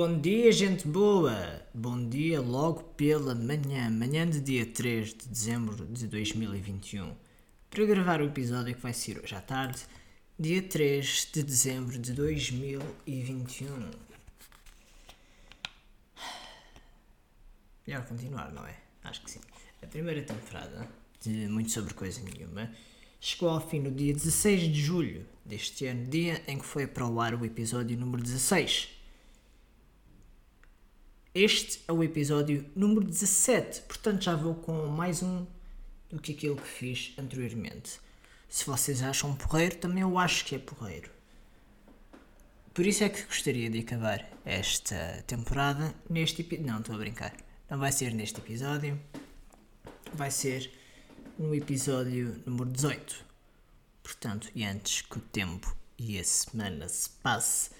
[0.00, 1.60] Bom dia, gente boa!
[1.74, 7.16] Bom dia logo pela manhã, manhã de dia 3 de dezembro de 2021,
[7.68, 9.80] para gravar o episódio que vai ser hoje à tarde,
[10.38, 13.90] dia 3 de dezembro de 2021.
[17.84, 18.76] Melhor continuar, não é?
[19.02, 19.40] Acho que sim.
[19.82, 20.88] A primeira temporada,
[21.20, 22.70] de Muito Sobre Coisa Nenhuma,
[23.18, 27.04] chegou ao fim no dia 16 de julho deste ano, dia em que foi para
[27.04, 28.97] o ar o episódio número 16.
[31.34, 35.46] Este é o episódio número 17, portanto já vou com mais um
[36.08, 38.00] do que aquilo que fiz anteriormente.
[38.48, 41.10] Se vocês acham porreiro, também eu acho que é porreiro.
[42.72, 46.72] Por isso é que gostaria de acabar esta temporada neste episódio.
[46.72, 47.36] Não, estou a brincar.
[47.68, 48.98] Não vai ser neste episódio,
[50.14, 50.72] vai ser
[51.38, 53.24] no episódio número 18.
[54.02, 57.70] Portanto, e antes que o tempo e a semana se passe,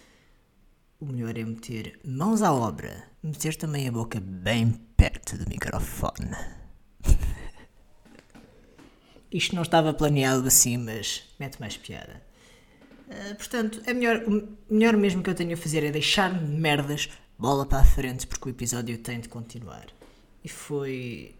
[1.00, 6.36] o melhor é meter mãos à obra, meter também a boca bem perto do microfone.
[9.30, 12.22] Isto não estava planeado assim, mas mete mais piada.
[13.06, 16.60] Uh, portanto, é melhor, o melhor mesmo que eu tenho a fazer é deixar-me de
[16.60, 19.86] merdas, bola para a frente, porque o episódio tem de continuar.
[20.42, 21.34] E foi.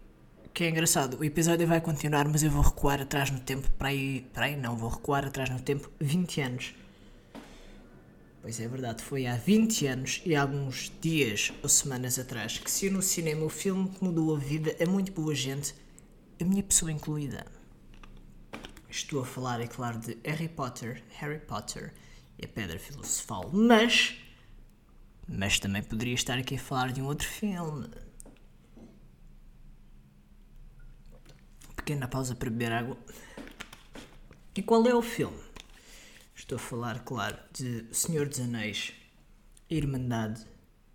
[0.53, 3.89] Que é engraçado, o episódio vai continuar, mas eu vou recuar atrás no tempo, para
[3.89, 6.73] aí, para aí não, vou recuar atrás no tempo 20 anos.
[8.41, 12.89] Pois é verdade, foi há 20 anos e alguns dias ou semanas atrás que se
[12.89, 15.75] no cinema o filme que mudou a vida a muito boa gente,
[16.39, 17.45] a minha pessoa incluída.
[18.89, 21.93] Estou a falar, é claro, de Harry Potter, Harry Potter
[22.37, 24.17] e a Pedra Filosofal, mas.
[25.27, 27.89] Mas também poderia estar aqui a falar de um outro filme.
[31.75, 32.97] Pequena pausa para beber água.
[34.55, 35.48] E qual é o filme?
[36.39, 38.93] Estou a falar, claro, de Senhor dos Anéis,
[39.69, 40.47] Irmandade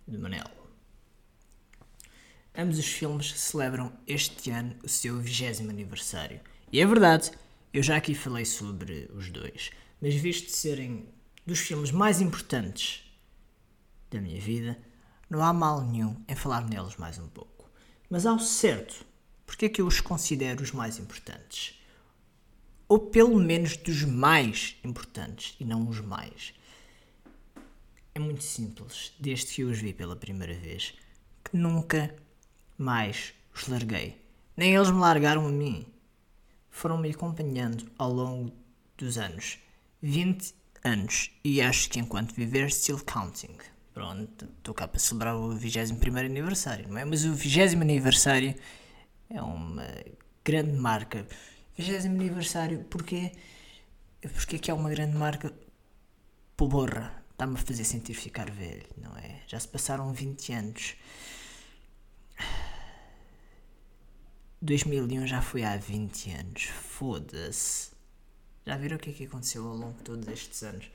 [0.07, 0.49] de Manel.
[2.57, 6.41] Ambos os filmes celebram este ano o seu 20 aniversário.
[6.71, 7.31] E é verdade,
[7.71, 9.69] eu já aqui falei sobre os dois,
[10.01, 11.07] mas visto serem
[11.45, 13.03] dos filmes mais importantes
[14.09, 14.75] da minha vida,
[15.29, 17.69] não há mal nenhum em falar neles mais um pouco.
[18.09, 19.05] Mas ao certo,
[19.45, 21.79] porque é que eu os considero os mais importantes?
[22.87, 26.53] Ou pelo menos dos mais importantes e não os mais.
[28.13, 30.93] É muito simples, desde que eu os vi pela primeira vez,
[31.43, 32.15] que nunca
[32.77, 34.21] mais os larguei.
[34.55, 35.85] Nem eles me largaram a mim.
[36.69, 38.51] Foram-me acompanhando ao longo
[38.97, 39.57] dos anos.
[40.01, 40.53] 20
[40.83, 41.31] anos.
[41.43, 43.57] E acho que enquanto viver, still counting.
[43.93, 47.05] Pronto, estou cá para celebrar o 21 aniversário, não é?
[47.05, 48.55] Mas o 20 aniversário
[49.29, 49.87] é uma
[50.43, 51.25] grande marca.
[51.77, 53.31] 20 aniversário, porquê?
[54.21, 55.53] Porque que é uma grande marca?
[56.55, 59.41] Porra, está-me a fazer sentir ficar velho, não é?
[59.45, 60.95] Já se passaram 20 anos.
[64.61, 66.63] 2001 já foi há 20 anos.
[66.63, 67.91] Foda-se.
[68.65, 70.89] Já viram o que é que aconteceu ao longo de todos estes anos?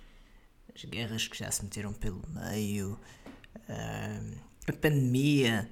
[0.75, 2.99] As guerras que já se meteram pelo meio,
[4.67, 5.71] a pandemia,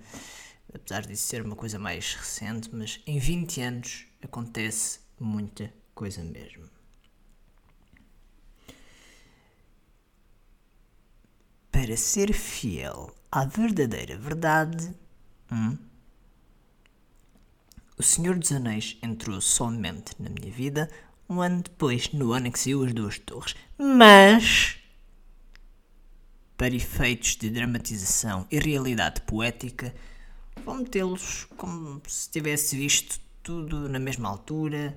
[0.73, 6.69] apesar disso ser uma coisa mais recente, mas em 20 anos acontece muita coisa mesmo.
[11.71, 14.95] Para ser fiel à verdadeira verdade,
[15.53, 15.77] hum,
[17.97, 20.89] o Senhor dos Anéis entrou somente na minha vida
[21.29, 23.55] um ano depois, no ano em que saiu As Duas Torres.
[23.77, 24.79] Mas,
[26.57, 29.95] para efeitos de dramatização e realidade poética,
[30.65, 34.95] vou metê-los como se tivesse visto tudo na mesma altura,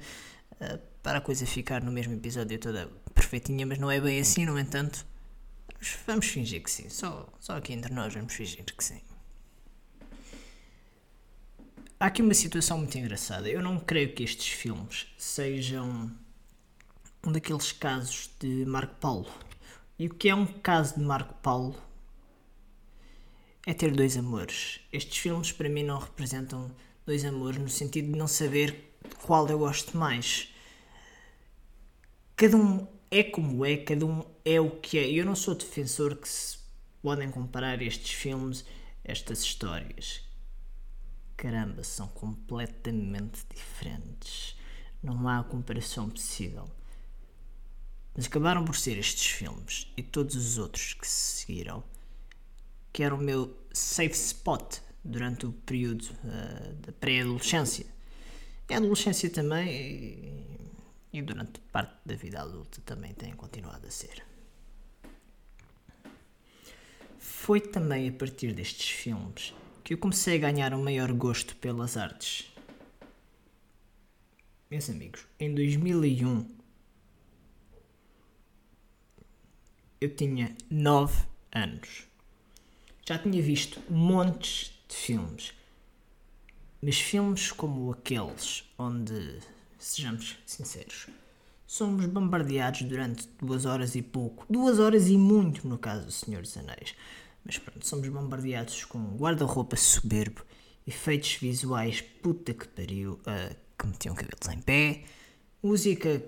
[1.01, 2.85] para a coisa ficar no mesmo episódio toda
[3.15, 5.05] perfeitinha, mas não é bem assim, no entanto.
[6.05, 8.99] Vamos fingir que sim, só, só aqui entre nós vamos fingir que sim.
[11.97, 13.47] Há aqui uma situação muito engraçada.
[13.47, 16.11] Eu não creio que estes filmes sejam
[17.25, 19.31] um daqueles casos de Marco Paulo.
[19.97, 21.81] E o que é um caso de Marco Paulo
[23.65, 24.81] é ter dois amores.
[24.91, 26.69] Estes filmes para mim não representam
[27.05, 28.93] dois amores no sentido de não saber
[29.23, 30.49] qual eu gosto mais.
[32.35, 35.09] Cada um é como é, cada um é o que é.
[35.09, 36.57] Eu não sou defensor que se
[37.01, 38.65] podem comparar estes filmes,
[39.03, 40.31] estas histórias
[41.41, 44.55] caramba, são completamente diferentes.
[45.01, 46.69] Não há comparação possível.
[48.13, 51.83] Mas acabaram por ser estes filmes e todos os outros que se seguiram
[52.93, 57.85] que era o meu safe spot durante o período uh, da pré-adolescência.
[58.69, 59.67] A adolescência também
[61.13, 64.23] e, e durante parte da vida adulta também tem continuado a ser.
[67.41, 69.51] foi também a partir destes filmes
[69.83, 72.53] que eu comecei a ganhar um maior gosto pelas artes.
[74.69, 76.47] Meus amigos, em 2001
[79.99, 82.07] eu tinha 9 anos.
[83.07, 85.53] Já tinha visto montes de filmes,
[86.81, 89.39] mas filmes como aqueles onde,
[89.79, 91.07] sejamos sinceros,
[91.65, 96.41] somos bombardeados durante duas horas e pouco, duas horas e muito no caso do Senhor
[96.41, 96.93] dos Anéis.
[97.45, 100.45] Mas pronto, somos bombardeados com guarda-roupa soberbo,
[100.85, 105.05] efeitos visuais puta que pariu, uh, que metiam cabelos em pé,
[105.63, 106.21] música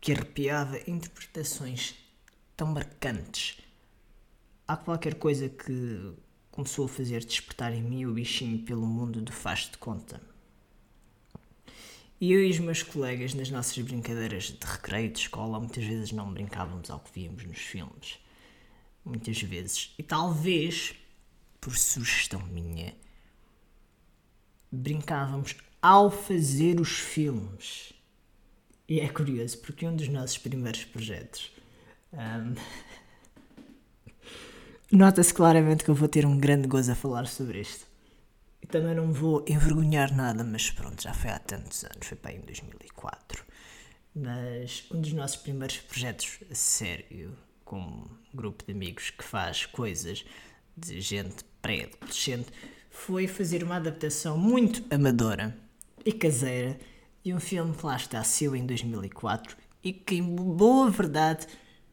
[0.00, 1.96] que arrepiava, interpretações
[2.56, 3.58] tão marcantes.
[4.68, 6.14] Há qualquer coisa que
[6.56, 10.18] começou a fazer despertar em mim o bichinho pelo mundo do faz de conta.
[12.18, 16.12] E eu e os meus colegas, nas nossas brincadeiras de recreio de escola, muitas vezes
[16.12, 18.18] não brincávamos ao que víamos nos filmes.
[19.04, 19.92] Muitas vezes.
[19.98, 20.94] E talvez,
[21.60, 22.94] por sugestão minha,
[24.72, 27.92] brincávamos ao fazer os filmes.
[28.88, 31.52] E é curioso, porque um dos nossos primeiros projetos.
[32.14, 32.54] Um,
[34.96, 37.86] Nota-se claramente que eu vou ter um grande gozo a falar sobre isto.
[38.62, 42.32] E também não vou envergonhar nada, mas pronto, já foi há tantos anos, foi para
[42.32, 43.44] em 2004.
[44.14, 49.66] Mas um dos nossos primeiros projetos a sério, com um grupo de amigos que faz
[49.66, 50.24] coisas
[50.74, 52.46] de gente pré-adolescente,
[52.88, 55.54] foi fazer uma adaptação muito amadora
[56.06, 56.78] e caseira
[57.22, 61.46] de um filme que lá está, saiu em 2004 e que, em boa verdade,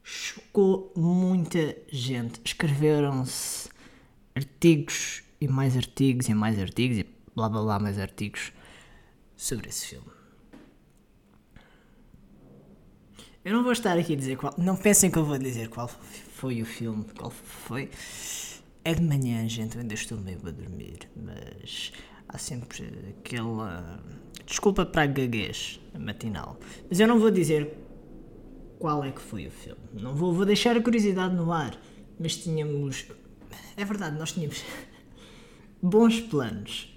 [0.04, 2.42] chocou muita gente.
[2.44, 3.70] Escreveram-se
[4.36, 7.06] artigos e mais artigos e mais artigos e
[7.36, 8.52] blá blá blá mais artigos
[9.36, 10.08] sobre esse filme.
[13.46, 14.54] Eu não vou estar aqui a dizer qual.
[14.58, 17.90] Não pensem que eu vou dizer qual foi o filme, qual foi.
[18.86, 21.92] É de manhã, gente, eu ainda estou meio a dormir, mas
[22.28, 24.02] há sempre aquela.
[24.46, 26.58] Desculpa para a gaguez matinal,
[26.90, 27.70] mas eu não vou dizer
[28.84, 29.80] qual é que foi o filme.
[29.94, 31.74] Não vou, vou deixar a curiosidade no ar,
[32.20, 33.06] mas tínhamos.
[33.78, 34.62] É verdade, nós tínhamos
[35.82, 36.94] bons planos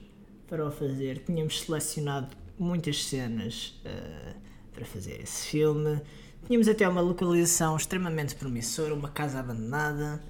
[0.48, 1.22] para o fazer.
[1.24, 4.36] Tínhamos selecionado muitas cenas uh,
[4.72, 6.02] para fazer esse filme.
[6.44, 10.20] Tínhamos até uma localização extremamente promissora, uma casa abandonada.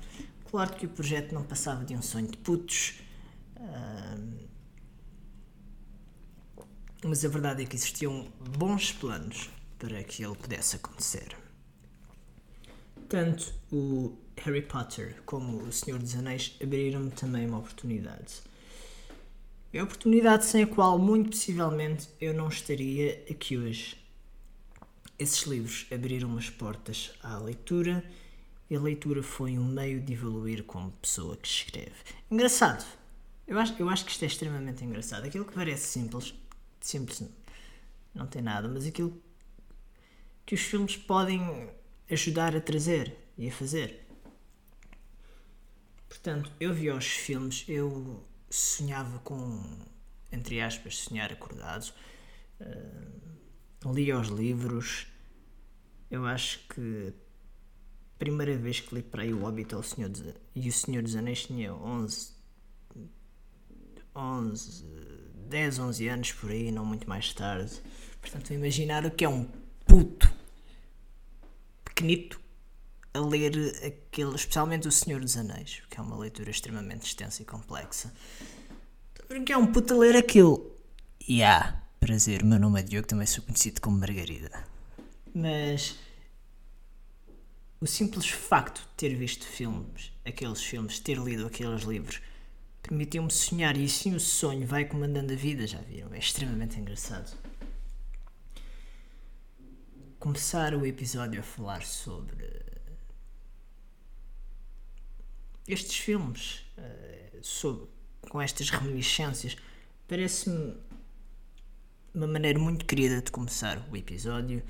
[0.50, 3.00] Claro que o projeto não passava de um sonho de putos.
[3.56, 4.46] Uh,
[7.02, 8.28] mas a verdade é que existiam
[8.58, 9.48] bons planos
[9.78, 11.45] para que ele pudesse acontecer.
[13.08, 18.42] Tanto o Harry Potter como O Senhor dos Anéis abriram-me também uma oportunidade.
[19.72, 23.96] É oportunidade sem a qual, muito possivelmente, eu não estaria aqui hoje.
[25.18, 28.02] Esses livros abriram as portas à leitura
[28.68, 31.94] e a leitura foi um meio de evoluir como pessoa que escreve.
[32.30, 32.84] Engraçado.
[33.46, 35.24] Eu acho, eu acho que isto é extremamente engraçado.
[35.24, 36.34] Aquilo que parece simples,
[36.80, 37.22] simples
[38.14, 39.22] não tem nada, mas aquilo
[40.44, 41.70] que os filmes podem
[42.10, 44.06] ajudar a trazer e a fazer.
[46.08, 49.62] Portanto, eu vi os filmes, eu sonhava com,
[50.32, 51.92] entre aspas, sonhar acordado,
[52.60, 55.06] uh, lia os livros.
[56.10, 57.12] Eu acho que
[58.14, 60.22] a primeira vez que li para aí o Hobbit o Senhor dos,
[60.54, 62.32] e o Senhor dos Anéis tinha 11,
[64.14, 64.84] 11,
[65.48, 67.82] 10, 11 anos por aí, não muito mais tarde.
[68.20, 69.44] Portanto, imaginar o que é um
[69.86, 70.35] puto
[71.96, 72.38] pequenito
[73.14, 77.46] a ler aquele, especialmente O Senhor dos Anéis, que é uma leitura extremamente extensa e
[77.46, 78.12] complexa.
[79.26, 80.76] Porque é um puto a ler aquilo.
[81.26, 84.50] E há, prazer, meu nome é Diogo, também sou conhecido como Margarida.
[85.34, 85.96] Mas
[87.80, 92.20] o simples facto de ter visto filmes, aqueles filmes, ter lido aqueles livros,
[92.82, 96.12] permitiu-me sonhar e assim o sonho vai comandando a vida, já viram?
[96.12, 97.34] É extremamente engraçado
[100.26, 102.60] começar o episódio a falar sobre
[105.68, 107.86] estes filmes, uh, sobre,
[108.28, 109.56] com estas reminiscências,
[110.08, 110.74] parece-me
[112.12, 114.64] uma maneira muito querida de começar o episódio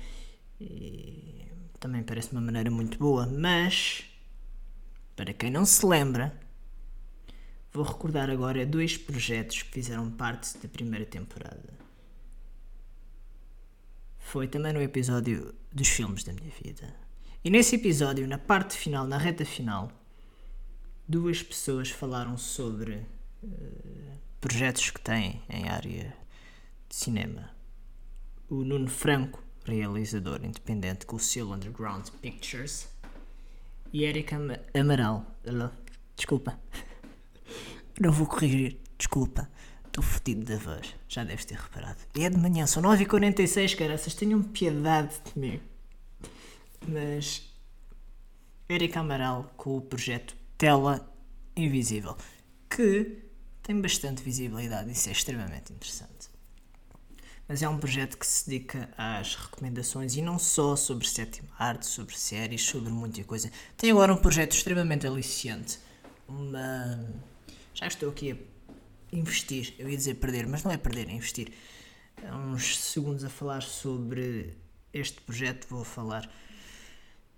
[0.61, 1.47] e
[1.79, 4.05] também parece uma maneira muito boa, mas
[5.15, 6.39] para quem não se lembra,
[7.73, 11.86] vou recordar agora dois projetos que fizeram parte da primeira temporada
[14.27, 16.93] foi também no episódio dos filmes da minha vida.
[17.45, 19.89] E nesse episódio, na parte final, na reta final,
[21.07, 23.05] duas pessoas falaram sobre
[23.41, 26.13] uh, projetos que têm em área
[26.89, 27.51] de cinema.
[28.49, 32.89] O Nuno Franco, realizador independente com o selo Underground Pictures,
[33.93, 34.35] e Erika
[34.73, 35.25] Amaral,
[36.17, 36.59] Desculpa.
[37.97, 38.77] Não vou corrigir.
[38.97, 39.49] Desculpa.
[39.97, 40.95] Estou fodido da voz.
[41.09, 41.97] Já deves ter reparado.
[42.13, 44.13] E é de manhã, são 9h46, caraças.
[44.13, 45.59] Tenham piedade de mim.
[46.87, 47.51] Mas.
[48.69, 51.11] Eric Amaral com o projeto Tela
[51.55, 52.15] Invisível.
[52.69, 53.23] Que
[53.63, 54.91] tem bastante visibilidade.
[54.91, 56.29] Isso é extremamente interessante.
[57.47, 61.87] Mas é um projeto que se dedica às recomendações e não só sobre sétima arte,
[61.87, 63.49] sobre séries, sobre muita coisa.
[63.75, 65.79] Tem agora um projeto extremamente aliciante.
[66.27, 67.03] Uma.
[67.73, 68.56] Já estou aqui a
[69.11, 71.51] investir, eu ia dizer perder, mas não é perder, é investir.
[72.23, 74.57] Há uns segundos a falar sobre
[74.93, 76.29] este projeto, vou falar.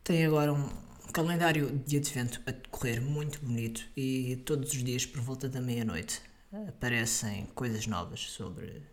[0.03, 0.69] Tem agora um
[1.11, 6.21] calendário de advento a decorrer muito bonito e todos os dias por volta da meia-noite
[6.67, 8.83] aparecem coisas novas sobre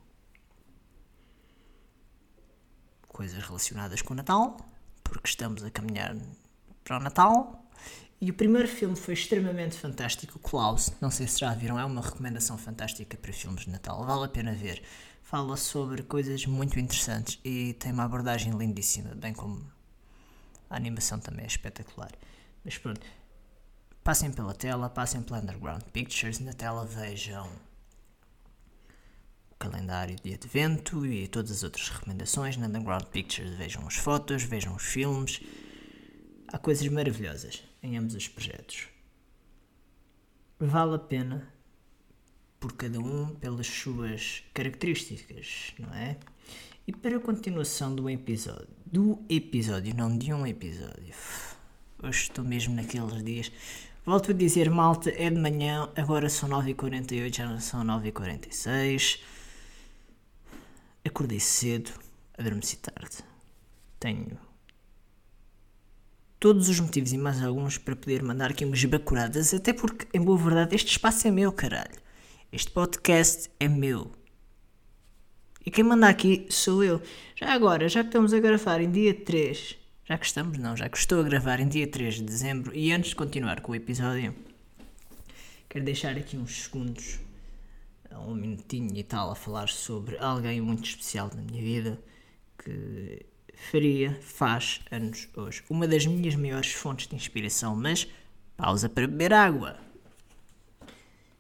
[3.09, 4.57] coisas relacionadas com o Natal,
[5.03, 6.17] porque estamos a caminhar
[6.85, 7.66] para o Natal.
[8.19, 10.91] E o primeiro filme foi extremamente fantástico, Klaus.
[11.03, 14.29] Não sei se já viram, é uma recomendação fantástica para filmes de Natal, vale a
[14.29, 14.83] pena ver.
[15.23, 19.71] Fala sobre coisas muito interessantes e tem uma abordagem lindíssima, bem como
[20.71, 22.11] a animação também é espetacular.
[22.65, 23.07] Mas pronto,
[24.03, 27.51] passem pela tela, passem pela Underground Pictures, na tela vejam
[29.59, 32.57] calendário de advento e todas as outras recomendações.
[32.57, 35.43] Na Underground Pictures vejam as fotos, vejam os filmes.
[36.49, 38.89] Há coisas maravilhosas em ambos os projetos.
[40.59, 41.53] Vale a pena
[42.59, 46.19] por cada um pelas suas características, não é?
[46.87, 51.15] E para a continuação do episódio, do episódio, não de um episódio.
[52.03, 53.53] Hoje estou mesmo naqueles dias.
[54.05, 59.21] Volto a dizer, malta, é de manhã, agora são 9h48, já não são 9h46.
[61.05, 61.91] Acordei cedo,
[62.39, 63.19] adormeci tarde.
[63.99, 64.39] Tenho
[66.39, 70.21] todos os motivos e mais alguns para poder mandar aqui umas bacuradas, até porque, em
[70.21, 71.99] boa verdade, este espaço é meu, caralho.
[72.53, 74.13] Este podcast é meu.
[75.65, 77.03] E quem manda aqui sou eu.
[77.35, 80.89] Já agora, já que estamos a gravar em dia 3, já que estamos, não, já
[80.89, 83.75] que estou a gravar em dia 3 de dezembro, e antes de continuar com o
[83.75, 84.35] episódio,
[85.69, 87.19] quero deixar aqui uns segundos
[88.25, 92.01] um minutinho e tal a falar sobre alguém muito especial na minha vida
[92.59, 95.65] que faria, faz anos hoje.
[95.69, 98.07] Uma das minhas maiores fontes de inspiração, mas
[98.57, 99.79] pausa para beber água.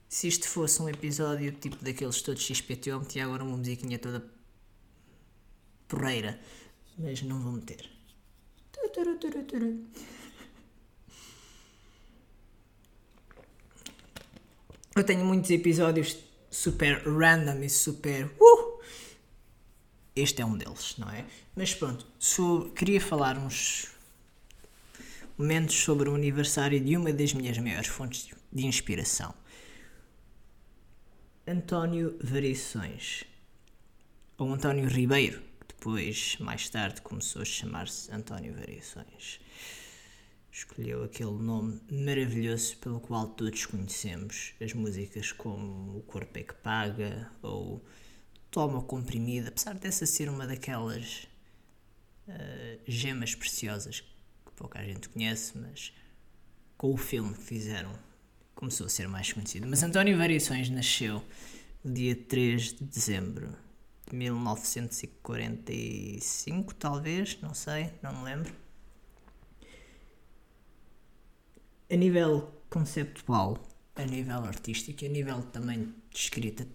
[0.08, 4.24] Se isto fosse um episódio tipo daqueles todos XPTO, eu metia agora uma musiquinha toda
[5.86, 6.40] porreira,
[6.98, 7.88] mas não vou meter.
[14.96, 16.16] Eu tenho muitos episódios
[16.50, 18.30] super random e super.
[18.40, 18.55] Uh!
[20.16, 21.26] Este é um deles, não é?
[21.54, 23.88] Mas pronto, so, queria falar uns
[25.36, 29.34] momentos sobre o aniversário de uma das minhas maiores fontes de inspiração.
[31.46, 33.24] António Variações.
[34.38, 39.38] Ou António Ribeiro, que depois, mais tarde, começou a chamar-se António Variações
[40.56, 46.54] escolheu aquele nome maravilhoso pelo qual todos conhecemos as músicas como O Corpo é que
[46.54, 47.84] Paga ou
[48.56, 51.28] Toma Comprimida, apesar dessa ser uma daquelas
[52.26, 55.92] uh, gemas preciosas que pouca gente conhece, mas
[56.78, 57.92] com o filme que fizeram
[58.54, 59.66] começou a ser mais conhecido.
[59.66, 61.22] Mas António Variações nasceu
[61.84, 63.54] no dia 3 de dezembro
[64.08, 68.54] de 1945, talvez, não sei, não me lembro
[71.90, 73.62] a nível conceptual,
[73.94, 76.66] a nível artístico a nível também de escrita,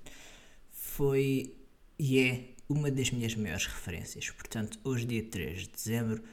[0.69, 1.55] foi
[2.01, 4.31] e é uma das minhas maiores referências.
[4.31, 6.23] Portanto, hoje, dia 3 de dezembro,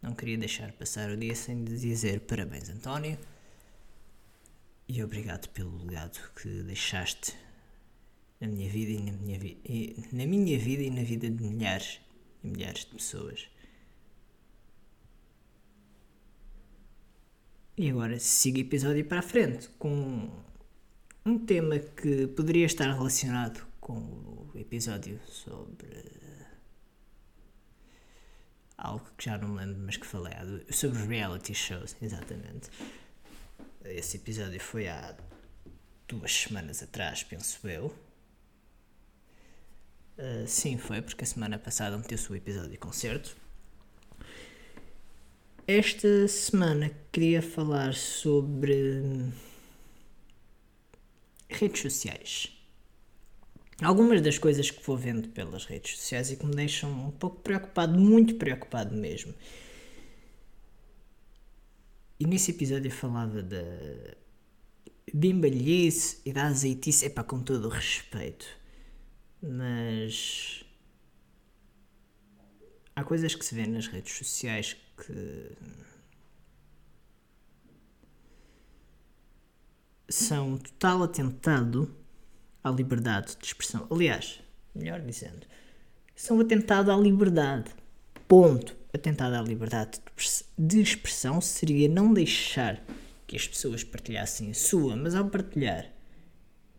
[0.00, 3.18] não queria deixar passar o dia sem dizer parabéns, António,
[4.88, 7.34] e obrigado pelo legado que deixaste
[8.40, 11.44] na minha vida e na minha, vi e na minha vida e na vida de
[11.44, 12.00] milhares
[12.42, 13.50] e milhares de pessoas.
[17.76, 20.30] E agora siga o episódio para a frente com
[21.26, 25.88] um tema que poderia estar relacionado com o episódio sobre
[28.76, 30.34] algo que já não me lembro, mas que falei
[30.70, 32.68] sobre reality shows, exatamente.
[33.82, 35.16] Esse episódio foi há
[36.06, 37.86] duas semanas atrás, penso eu.
[40.18, 43.34] Uh, sim, foi, porque a semana passada meteu-se o episódio de concerto.
[45.66, 49.32] Esta semana queria falar sobre
[51.48, 52.57] redes sociais.
[53.80, 57.40] Algumas das coisas que vou vendo pelas redes sociais e que me deixam um pouco
[57.40, 59.32] preocupado, muito preocupado mesmo.
[62.18, 63.64] E nesse episódio eu falava da
[65.14, 68.46] bimbalhice e da azeitice, é para com todo o respeito.
[69.40, 70.64] Mas
[72.96, 75.52] há coisas que se vê nas redes sociais que
[80.08, 81.94] são total atentado
[82.62, 83.86] à liberdade de expressão.
[83.90, 84.40] Aliás,
[84.74, 85.46] melhor dizendo,
[86.14, 87.70] são atentado à liberdade.
[88.26, 88.76] Ponto.
[88.92, 90.00] Atentado à liberdade
[90.58, 92.82] de expressão seria não deixar
[93.26, 95.92] que as pessoas partilhassem a sua, mas ao partilhar,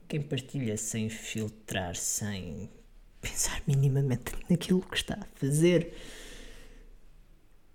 [0.08, 2.70] quem partilha sem filtrar, sem
[3.22, 5.94] pensar minimamente naquilo que está a fazer,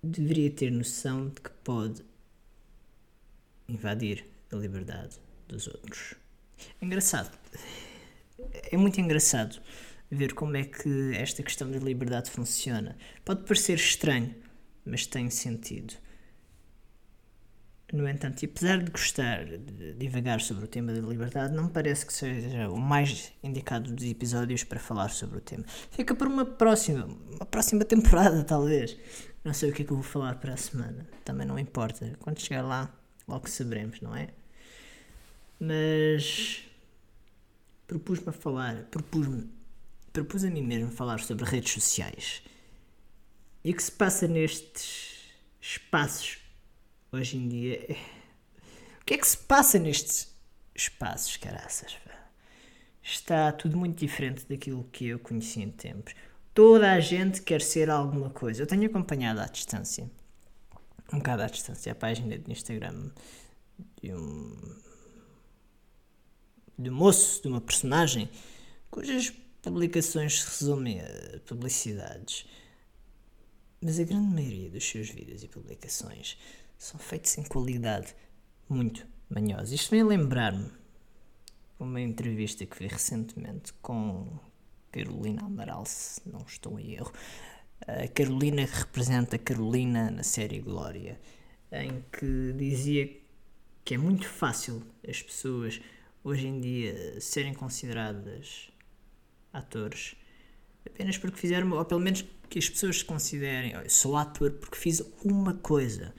[0.02, 2.04] deveria ter noção de que pode
[3.68, 5.16] invadir a liberdade
[5.48, 6.14] dos outros.
[6.82, 7.30] Engraçado.
[8.70, 9.60] É muito engraçado
[10.10, 12.96] ver como é que esta questão da liberdade funciona.
[13.24, 14.34] Pode parecer estranho,
[14.84, 15.94] mas tem sentido.
[17.92, 21.70] No entanto, e apesar de gostar de divagar sobre o tema da liberdade, não me
[21.70, 25.64] parece que seja o mais indicado dos episódios para falar sobre o tema.
[25.90, 28.96] Fica para uma próxima, uma próxima temporada, talvez.
[29.44, 31.06] Não sei o que é que eu vou falar para a semana.
[31.24, 32.16] Também não importa.
[32.18, 32.92] Quando chegar lá,
[33.28, 34.28] logo saberemos, não é?
[35.60, 36.64] Mas
[37.86, 39.50] propus-me a falar, propus-me,
[40.12, 42.42] propus a mim mesmo falar sobre redes sociais.
[43.62, 46.38] E o que se passa nestes espaços
[47.10, 47.96] hoje em dia?
[49.00, 50.34] O que é que se passa nestes
[50.74, 51.96] espaços, caraças?
[53.02, 56.14] Está tudo muito diferente daquilo que eu conheci em tempos.
[56.54, 58.62] Toda a gente quer ser alguma coisa.
[58.62, 60.10] Eu tenho acompanhado à distância,
[61.12, 63.10] um bocado à distância, a página do Instagram
[64.02, 64.83] de um
[66.78, 68.28] de moço, de uma personagem,
[68.90, 72.46] cujas publicações se resumem a publicidades.
[73.80, 76.38] Mas a grande maioria dos seus vídeos e publicações
[76.78, 78.14] são feitos em qualidade
[78.68, 79.74] muito manhosa.
[79.74, 80.70] Isto vem a lembrar-me
[81.78, 84.38] uma entrevista que vi recentemente com
[84.90, 87.12] Carolina Amaral, se não estou em erro.
[87.86, 91.20] A Carolina que representa Carolina na série Glória,
[91.72, 93.10] em que dizia
[93.84, 95.80] que é muito fácil as pessoas
[96.24, 98.70] hoje em dia serem consideradas
[99.52, 100.16] atores
[100.86, 104.76] apenas porque fizeram, ou pelo menos que as pessoas se considerem, oh, sou ator porque
[104.76, 106.14] fiz uma coisa.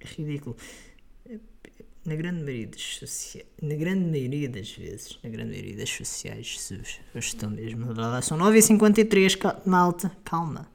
[0.00, 0.56] É ridículo.
[2.02, 6.46] Na grande maioria das sociais, na grande maioria das vezes, na grande maioria das sociais,
[6.46, 10.66] Jesus, estão mesmo lá, são 9h53, malta, calma,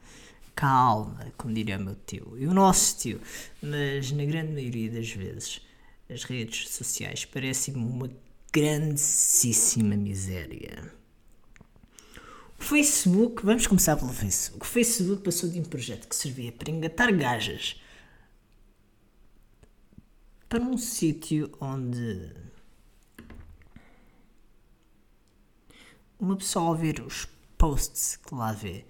[0.56, 3.20] calma, como diria o meu tio, e o nosso tio,
[3.60, 5.62] mas na grande maioria das vezes,
[6.10, 8.10] as redes sociais parecem-me uma
[8.54, 10.94] grandíssima miséria.
[12.58, 14.66] O Facebook, vamos começar pelo Facebook.
[14.66, 17.80] O Facebook passou de um projeto que servia para engatar gajas
[20.48, 22.32] para um sítio onde
[26.20, 28.86] uma pessoa ao ver os posts que lá vê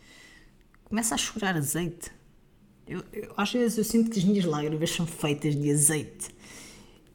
[0.83, 2.11] começa a chorar azeite.
[2.87, 6.34] Eu, eu, às vezes eu sinto que as minhas lágrimas são feitas de azeite.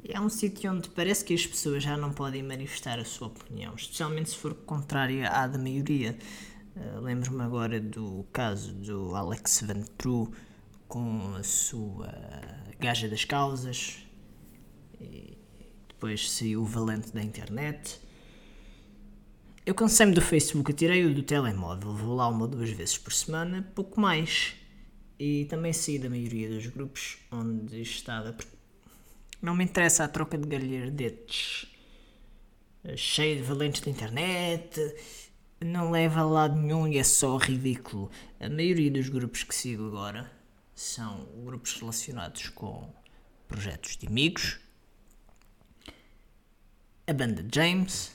[0.09, 3.75] É um sítio onde parece que as pessoas já não podem manifestar a sua opinião,
[3.75, 6.19] especialmente se for contrária à da maioria.
[6.75, 10.29] Uh, Lembro-me agora do caso do Alex Van True
[10.89, 12.13] com a sua
[12.79, 13.99] gaja das causas,
[15.01, 15.39] e
[15.89, 18.01] depois saiu o valente da internet.
[19.65, 23.71] Eu cansei-me do Facebook, tirei-o do telemóvel, vou lá uma ou duas vezes por semana,
[23.75, 24.55] pouco mais.
[25.19, 28.57] E também saí da maioria dos grupos onde estava, porque
[29.41, 31.67] não me interessa a troca de galhardetes.
[32.97, 34.81] Cheio de valentes da internet,
[35.61, 38.11] não leva a lado nenhum e é só ridículo.
[38.39, 40.31] A maioria dos grupos que sigo agora
[40.75, 42.93] são grupos relacionados com
[43.47, 44.61] projetos de amigos,
[47.07, 48.13] a banda James,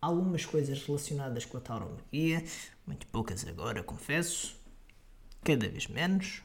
[0.00, 2.44] algumas coisas relacionadas com a tauromaquia,
[2.86, 4.54] muito poucas agora, confesso,
[5.42, 6.42] cada vez menos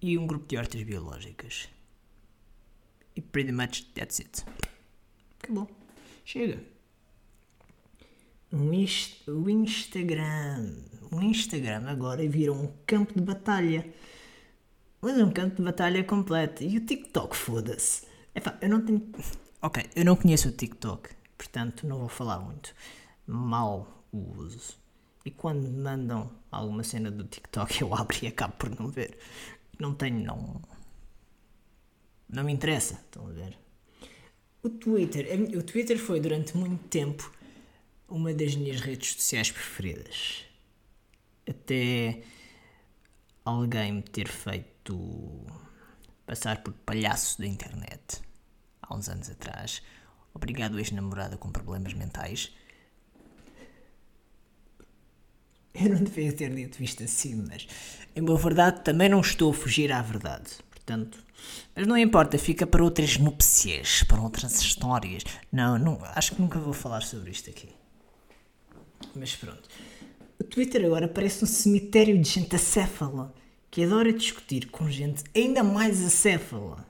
[0.00, 1.68] e um grupo de hortas biológicas.
[3.14, 4.44] E pretty much that's it.
[5.42, 5.68] Acabou.
[6.24, 6.62] Chega.
[8.52, 10.74] Um inst o Instagram.
[11.10, 13.92] O Instagram agora vira um campo de batalha.
[15.00, 16.62] Mas um campo de batalha completo.
[16.62, 18.06] E o TikTok, foda-se.
[18.60, 19.10] Eu não tenho.
[19.62, 21.10] Ok, eu não conheço o TikTok.
[21.36, 22.74] Portanto, não vou falar muito.
[23.26, 24.78] Mal o uso.
[25.24, 29.18] E quando me mandam alguma cena do TikTok, eu abro e acabo por não ver
[29.80, 30.60] não tenho, não.
[32.28, 33.58] Não me interessa, estão a ver?
[34.62, 37.32] O Twitter, o Twitter foi durante muito tempo
[38.08, 40.44] uma das minhas redes sociais preferidas.
[41.48, 42.22] Até
[43.44, 45.46] alguém me ter feito
[46.26, 48.20] passar por palhaço da internet
[48.82, 49.82] há uns anos atrás.
[50.34, 52.52] Obrigado, ex-namorada com problemas mentais.
[55.74, 57.66] Eu não devia ter dito isto assim, mas
[58.14, 60.50] em boa verdade também não estou a fugir à verdade.
[60.70, 61.22] Portanto,
[61.74, 65.22] mas não importa, fica para outras núpcias, para outras histórias.
[65.52, 67.68] Não, não, acho que nunca vou falar sobre isto aqui.
[69.14, 69.68] Mas pronto.
[70.38, 73.34] O Twitter agora parece um cemitério de gente acéfala
[73.70, 76.86] que adora discutir com gente ainda mais acéfala.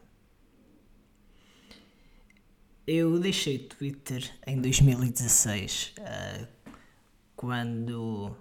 [2.86, 6.46] Eu deixei o Twitter em 2016, uh, ah,
[7.36, 8.34] quando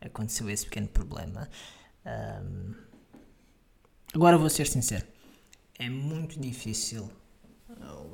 [0.00, 1.48] aconteceu esse pequeno problema.
[2.06, 2.74] Um,
[4.14, 5.06] agora vou ser sincero,
[5.78, 7.10] é muito difícil.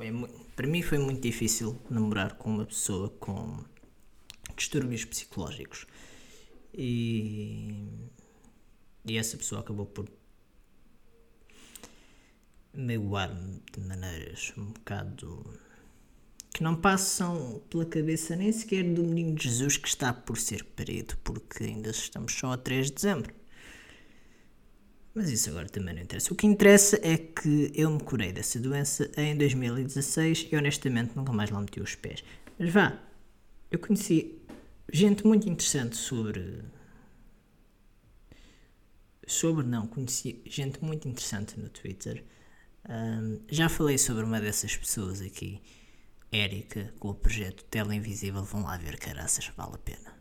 [0.01, 0.11] É,
[0.57, 3.65] para mim foi muito difícil namorar com uma pessoa com
[4.57, 5.87] distúrbios psicológicos.
[6.73, 7.87] E,
[9.05, 10.09] e essa pessoa acabou por
[12.77, 15.45] magoar-me de maneiras um bocado
[16.55, 21.17] que não passam pela cabeça nem sequer do menino Jesus que está por ser parido,
[21.25, 23.35] porque ainda estamos só a 3 de dezembro.
[25.13, 26.33] Mas isso agora também não interessa.
[26.33, 31.33] O que interessa é que eu me curei dessa doença em 2016 e honestamente nunca
[31.33, 32.23] mais lá meti os pés.
[32.57, 33.03] Mas vá,
[33.69, 34.41] eu conheci
[34.93, 36.63] gente muito interessante sobre.
[39.27, 42.23] Sobre não, conheci gente muito interessante no Twitter.
[42.89, 45.61] Um, já falei sobre uma dessas pessoas aqui.
[46.35, 50.13] Érica, com o projeto Tela Invisível, vão lá ver caraças, vale a pena.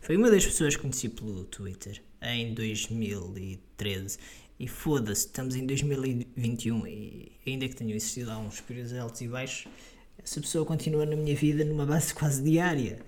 [0.00, 4.18] Foi uma das pessoas que conheci pelo Twitter em 2013
[4.58, 9.28] e foda-se, estamos em 2021 e ainda que tenham existido há uns períodos altos e
[9.28, 9.70] baixos,
[10.18, 12.98] essa pessoa continua na minha vida numa base quase diária.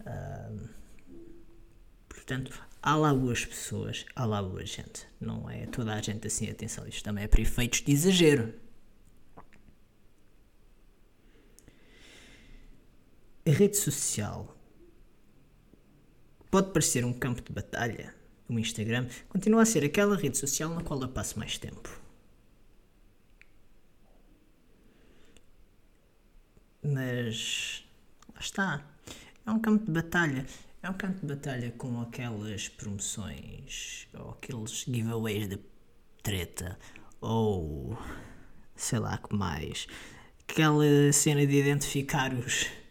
[0.00, 0.68] Uh,
[2.08, 5.06] portanto, há lá boas pessoas, há lá boa gente.
[5.20, 8.61] Não é toda a gente assim, atenção, isto também é para efeitos de exagero.
[13.44, 14.56] A rede social
[16.48, 18.14] pode parecer um campo de batalha.
[18.48, 22.00] O Instagram continua a ser aquela rede social na qual eu passo mais tempo.
[26.84, 27.84] Mas
[28.32, 28.84] lá está.
[29.44, 30.46] É um campo de batalha.
[30.80, 35.58] É um campo de batalha com aquelas promoções ou aqueles giveaways de
[36.22, 36.78] treta
[37.20, 37.98] ou
[38.76, 39.88] sei lá que mais.
[40.48, 42.81] Aquela cena de identificar os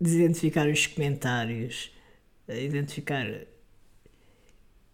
[0.00, 1.90] de identificar os comentários,
[2.48, 3.26] identificar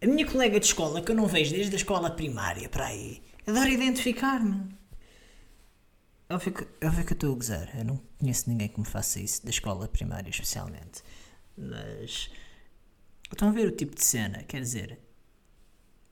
[0.01, 3.21] a minha colega de escola que eu não vejo desde a escola primária para aí,
[3.45, 4.79] adora identificar-me.
[6.29, 9.19] Óbvio que, óbvio que eu estou a gozar, eu não conheço ninguém que me faça
[9.19, 11.03] isso, da escola primária especialmente.
[11.57, 12.31] Mas
[13.29, 14.97] estão a ver o tipo de cena, quer dizer,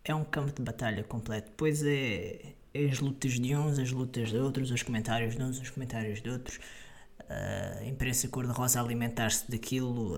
[0.04, 1.52] é um campo de batalha completo.
[1.52, 5.70] Depois é as lutas de uns, as lutas de outros, os comentários de uns, os
[5.70, 6.60] comentários de outros,
[7.30, 10.18] a imprensa cor-de-rosa alimentar-se daquilo.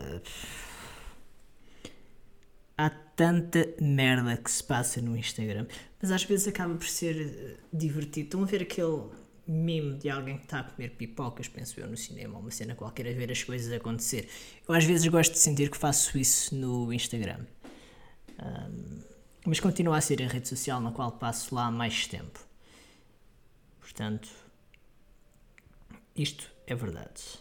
[2.77, 5.67] Há tanta merda que se passa no Instagram,
[6.01, 8.25] mas às vezes acaba por ser eh, divertido.
[8.25, 9.03] Estão a ver aquele
[9.45, 13.07] meme de alguém que está a comer pipocas, penso eu, no cinema, uma cena qualquer,
[13.07, 14.27] a ver as coisas acontecer.
[14.67, 17.45] Eu às vezes gosto de sentir que faço isso no Instagram.
[18.41, 19.10] Um,
[19.45, 22.39] mas continua a ser a rede social na qual passo lá mais tempo.
[23.79, 24.29] Portanto,
[26.15, 27.39] isto é verdade.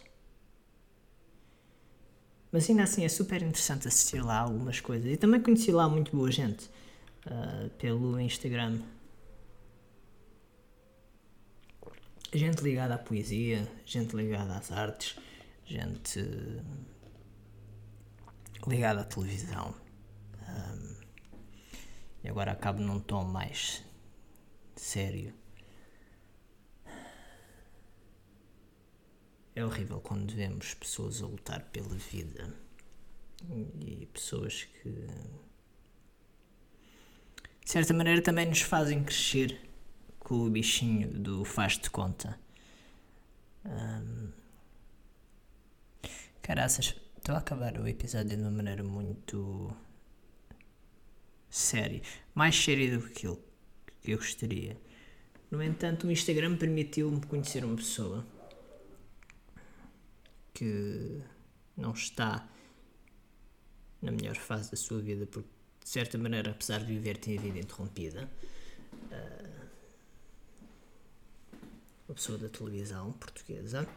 [2.51, 5.09] Mas ainda assim é super interessante assistir lá algumas coisas.
[5.09, 6.69] E também conheci lá muito boa gente
[7.25, 8.81] uh, pelo Instagram.
[12.33, 15.17] Gente ligada à poesia, gente ligada às artes,
[15.65, 16.25] gente
[18.67, 19.73] ligada à televisão.
[22.31, 23.83] Agora acabo num tom mais
[24.73, 25.33] sério.
[29.53, 32.55] É horrível quando vemos pessoas a lutar pela vida
[33.81, 34.89] e pessoas que,
[37.65, 39.69] de certa maneira, também nos fazem crescer
[40.17, 42.39] com o bichinho do faz de conta.
[43.65, 44.31] Um,
[46.41, 49.75] caraças, estou a acabar o episódio de uma maneira muito
[51.51, 52.01] séria,
[52.33, 53.43] mais séria do que aquilo
[54.01, 54.79] que eu gostaria.
[55.51, 58.25] No entanto, o Instagram permitiu-me conhecer uma pessoa
[60.53, 61.21] que
[61.75, 62.47] não está
[64.01, 65.49] na melhor fase da sua vida, porque
[65.83, 68.31] de certa maneira, apesar de viver, tem a vida interrompida.
[69.11, 69.67] Uh,
[72.07, 73.87] uma pessoa da televisão portuguesa.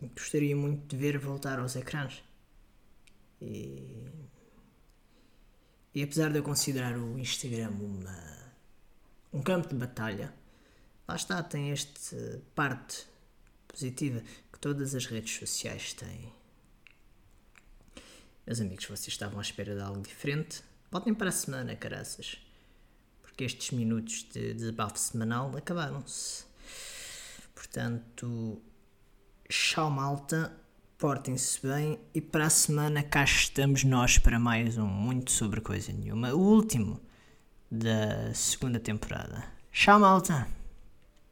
[0.00, 2.22] Gostaria muito de ver voltar aos ecrãs.
[3.40, 4.06] E
[5.94, 8.52] E apesar de eu considerar o Instagram uma,
[9.32, 10.34] um campo de batalha,
[11.06, 13.06] lá está, tem esta parte
[13.68, 14.20] positiva
[14.52, 16.32] que todas as redes sociais têm.
[18.44, 20.62] Meus amigos, vocês estavam à espera de algo diferente?
[20.90, 22.38] Voltem para a semana, caraças.
[23.22, 26.44] Porque estes minutos de desabafo semanal acabaram-se.
[27.54, 28.60] Portanto,
[29.48, 30.54] tchau malta,
[31.04, 35.92] portem-se bem e para a semana cá estamos nós para mais um Muito Sobre Coisa
[35.92, 36.98] Nenhuma, o último
[37.70, 39.44] da segunda temporada.
[39.70, 40.63] Tchau malta!